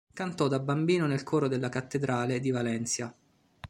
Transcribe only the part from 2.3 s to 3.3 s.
di Valencia.